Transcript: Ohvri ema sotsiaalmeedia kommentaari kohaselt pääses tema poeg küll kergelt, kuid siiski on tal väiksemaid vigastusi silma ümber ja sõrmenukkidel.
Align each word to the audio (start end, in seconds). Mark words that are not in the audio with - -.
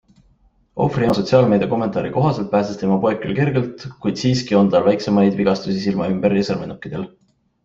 Ohvri 0.85 1.03
ema 1.07 1.17
sotsiaalmeedia 1.17 1.67
kommentaari 1.73 2.11
kohaselt 2.15 2.49
pääses 2.53 2.79
tema 2.79 2.97
poeg 3.03 3.21
küll 3.27 3.37
kergelt, 3.41 3.85
kuid 4.07 4.19
siiski 4.23 4.59
on 4.63 4.73
tal 4.77 4.89
väiksemaid 4.89 5.39
vigastusi 5.45 5.85
silma 5.87 6.11
ümber 6.17 6.39
ja 6.41 6.49
sõrmenukkidel. 6.51 7.07